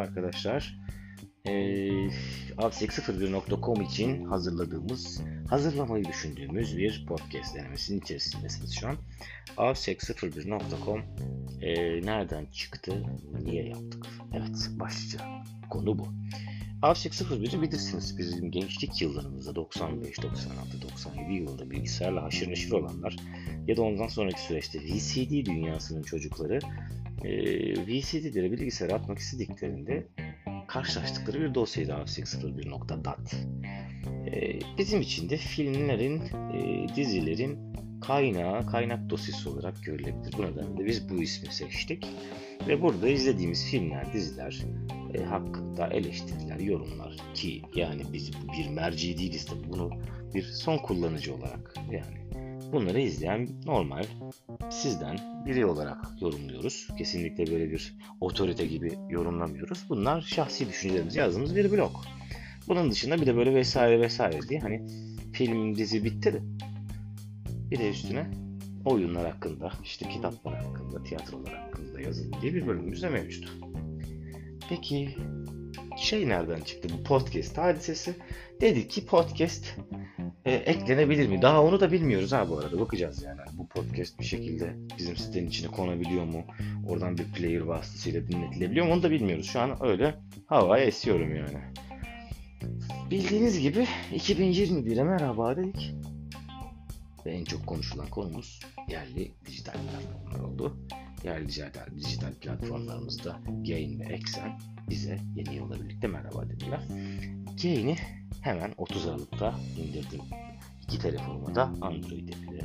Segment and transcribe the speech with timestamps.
[0.00, 0.80] arkadaşlar.
[1.46, 1.50] Ee,
[2.56, 8.96] Avsek01.com için hazırladığımız, hazırlamayı düşündüğümüz bir podcast denemesinin içerisindesiniz şu an.
[9.56, 11.02] Avsek01.com
[11.60, 13.04] e, nereden çıktı,
[13.42, 14.06] niye yaptık?
[14.32, 15.20] Evet, başlıca
[15.70, 16.08] konu bu.
[16.82, 18.18] Avsek 01'i bilirsiniz.
[18.18, 23.16] Bizim gençlik yıllarımızda 95, 96, 97 yılında bilgisayarla haşır neşir olanlar
[23.66, 26.58] ya da ondan sonraki süreçte VCD dünyasının çocukları
[27.24, 27.30] e,
[27.86, 30.06] VCD'lere bilgisayara atmak istediklerinde
[30.68, 33.34] karşılaştıkları bir dosyaydı avsek01.dat.
[34.32, 36.22] E, bizim için de filmlerin,
[36.54, 37.58] e, dizilerin
[38.00, 40.34] kaynağı, kaynak dosyası olarak görülebilir.
[40.38, 42.06] Bu nedenle biz bu ismi seçtik.
[42.68, 44.62] Ve burada izlediğimiz filmler, diziler
[45.14, 49.90] e, hakkında eleştiriler, yorumlar ki yani biz bir merci değiliz tabii bunu
[50.34, 52.20] bir son kullanıcı olarak yani
[52.72, 54.04] bunları izleyen normal
[54.70, 56.88] sizden biri olarak yorumluyoruz.
[56.98, 59.84] Kesinlikle böyle bir otorite gibi yorumlamıyoruz.
[59.88, 61.92] Bunlar şahsi düşüncelerimizi yazdığımız bir blog.
[62.68, 64.86] Bunun dışında bir de böyle vesaire vesaire diye hani
[65.32, 66.40] film dizi bitti de
[67.70, 68.30] bir de üstüne
[68.84, 73.52] oyunlar hakkında, işte kitaplar hakkında, tiyatrolar hakkında yazılı diye bir bölümümüz de mevcut.
[74.68, 75.16] Peki
[75.96, 78.14] şey nereden çıktı bu podcast hadisesi?
[78.60, 79.76] Dedik ki podcast
[80.50, 81.42] e, eklenebilir mi?
[81.42, 82.80] Daha onu da bilmiyoruz ha bu arada.
[82.80, 83.40] Bakacağız yani.
[83.52, 86.44] Bu podcast bir şekilde bizim sitenin içine konabiliyor mu?
[86.88, 88.92] Oradan bir player vasıtasıyla dinletilebiliyor mu?
[88.92, 89.46] Onu da bilmiyoruz.
[89.46, 90.14] Şu an öyle
[90.46, 91.58] havaya esiyorum yani.
[93.10, 95.94] Bildiğiniz gibi 2021'e merhaba dedik.
[97.26, 100.76] Ve en çok konuşulan konumuz yerli dijital platformlar oldu.
[101.24, 106.80] Yerli dijital, dijital platformlarımızda Gain ve Exen bize yeni yılla birlikte merhaba dediler.
[107.62, 107.96] Gain'i
[108.40, 110.20] hemen 30 Aralık'ta indirdim.
[110.82, 112.60] İki telefonuma da Android'de bir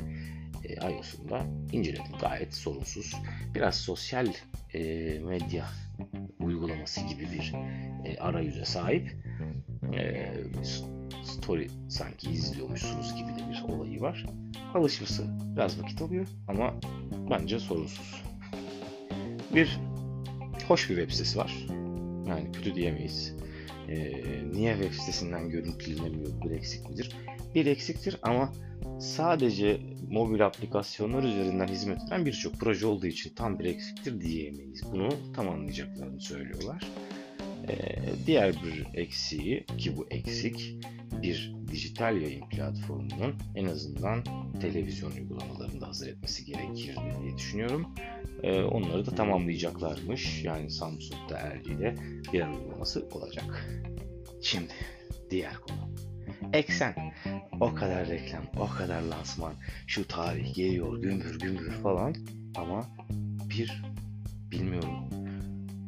[0.70, 2.18] e, iOS'umda inceledim.
[2.20, 3.14] Gayet sorunsuz.
[3.54, 4.26] Biraz sosyal
[4.74, 4.80] e,
[5.18, 5.66] medya
[6.40, 7.52] uygulaması gibi bir
[8.04, 9.16] e, arayüze sahip.
[9.94, 10.32] E,
[11.24, 14.26] story sanki izliyormuşsunuz gibi de bir olayı var.
[14.74, 15.26] Alışması
[15.56, 16.74] biraz vakit alıyor ama
[17.30, 18.22] bence sorunsuz.
[19.54, 19.80] Bir
[20.68, 21.66] hoş bir web sitesi var.
[22.28, 23.35] Yani kötü diyemeyiz.
[23.88, 24.12] Ee,
[24.52, 26.42] niye web sitesinden görüntülenemiyor?
[26.44, 27.16] Bir eksik midir?
[27.54, 28.52] Bir eksiktir ama
[29.00, 29.80] sadece
[30.10, 34.82] mobil aplikasyonlar üzerinden hizmet veren birçok proje olduğu için tam bir eksiktir diyemeyiz.
[34.92, 36.84] Bunu tamamlayacaklarını söylüyorlar.
[37.68, 37.74] Ee,
[38.26, 40.76] diğer bir eksiği ki bu eksik
[41.22, 44.24] bir dijital yayın platformunun en azından
[44.60, 47.86] televizyon uygulamalarında hazır etmesi gerekir diye düşünüyorum.
[48.42, 50.44] Ee, onları da tamamlayacaklarmış.
[50.44, 51.94] Yani Samsung'da LG'de
[52.32, 53.66] diğer uygulaması olacak.
[54.42, 54.72] Şimdi
[55.30, 55.94] diğer konu.
[56.52, 56.94] Eksen.
[57.60, 59.54] O kadar reklam, o kadar lansman,
[59.86, 62.14] şu tarih geliyor gümbür gümbür falan
[62.56, 62.86] ama
[63.50, 63.82] bir
[64.50, 65.08] bilmiyorum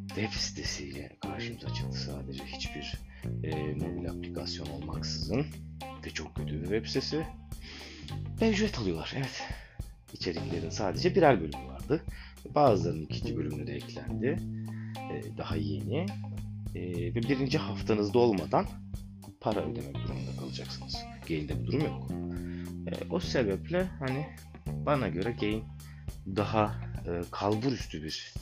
[0.09, 3.08] web sitesiyle karşımıza çıktı sadece hiçbir
[3.43, 5.47] e, mobil aplikasyon olmaksızın
[6.07, 7.27] ve çok kötü bir web sitesi.
[8.41, 9.43] Ve ücret alıyorlar evet.
[10.13, 12.03] İçeriklerin sadece birer bölümü vardı.
[12.55, 14.39] Bazılarının ikinci bölümleri eklendi.
[15.13, 16.07] E, daha yeni.
[16.75, 18.67] E, ve birinci haftanızda olmadan
[19.41, 20.97] para ödemek durumunda kalacaksınız.
[21.29, 22.11] Gain'de bu durum yok.
[22.87, 24.27] E, o sebeple hani
[24.67, 25.65] bana göre Gain
[26.37, 26.75] daha
[27.07, 28.35] e, kalbur üstü bir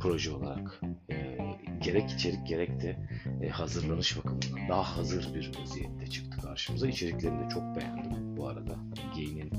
[0.00, 0.80] proje olarak
[1.10, 1.38] e,
[1.82, 2.96] gerek içerik gerek de
[3.44, 6.88] e, hazırlanış bakımından daha hazır bir vaziyette çıktı karşımıza.
[6.88, 8.76] İçeriklerini de çok beğendim bu arada.
[9.14, 9.50] Gain'in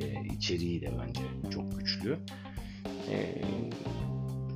[0.00, 2.18] e, içeriği de bence çok güçlü.
[3.10, 3.42] E,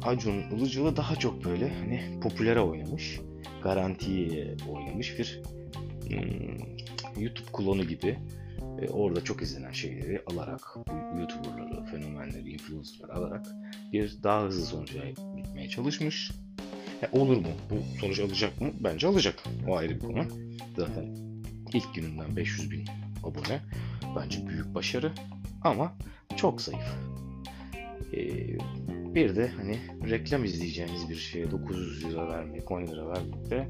[0.02, 3.20] Acun Ilıcalı daha çok böyle hani popülere oynamış,
[3.62, 5.42] garantiye oynamış bir
[6.08, 8.18] hmm, YouTube klonu gibi
[8.82, 10.76] e, orada çok izlenen şeyleri alarak,
[11.18, 13.46] YouTuber'ları, fenomenleri, influencer'ları alarak
[13.92, 16.30] bir daha hızlı sonuca gitmeye çalışmış.
[17.02, 17.48] E, olur mu?
[17.70, 18.70] Bu sonuç alacak mı?
[18.80, 19.42] Bence alacak.
[19.68, 20.24] O ayrı bir konu.
[20.76, 21.16] Zaten
[21.72, 22.84] ilk gününden 500 bin
[23.24, 23.60] abone.
[24.16, 25.12] Bence büyük başarı.
[25.62, 25.96] Ama
[26.36, 26.96] çok zayıf.
[28.12, 28.18] E,
[29.14, 29.78] bir de hani
[30.10, 33.68] reklam izleyeceğiniz bir şeye 900 lira vermek, 10 lira vermek de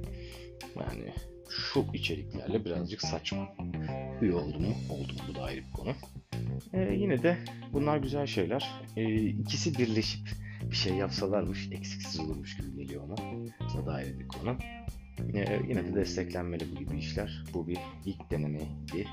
[0.77, 1.13] yani
[1.51, 3.49] şu içeriklerle birazcık saçma.
[4.23, 4.75] Üye oldu mu?
[4.91, 5.19] Oldu mu?
[5.29, 5.93] Bu da ayrı bir konu.
[6.73, 7.39] Ee, yine de
[7.73, 8.71] bunlar güzel şeyler.
[8.97, 10.29] Ee, ikisi birleşip
[10.71, 13.15] bir şey yapsalarmış eksiksiz olurmuş gibi geliyor ona.
[13.83, 14.57] O da ayrı bir konu.
[15.35, 17.45] Ee, yine de desteklenmeli bu gibi işler.
[17.55, 19.07] Bu bir ilk denemeydi.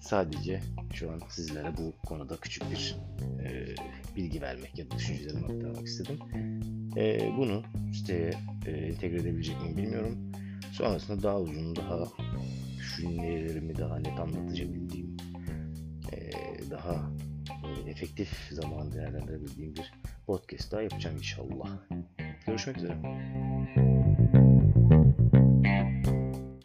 [0.00, 0.60] Sadece
[0.94, 2.96] şu an sizlere bu konuda küçük bir
[3.44, 3.74] e,
[4.16, 6.18] bilgi vermek ya da düşüncelerimi aktarmak istedim.
[6.96, 7.62] E, bunu
[7.92, 8.30] siteye
[8.66, 10.32] e, entegre edebilecek miyim bilmiyorum.
[10.72, 12.04] Sonrasında daha uzun, daha
[12.78, 15.16] düşüncelerimi daha net anlatabildiğim,
[16.12, 16.30] e,
[16.70, 17.12] daha
[17.64, 19.92] e, efektif zaman değerlendirebildiğim bir
[20.28, 21.68] podcast daha yapacağım inşallah.
[22.46, 22.96] Görüşmek üzere.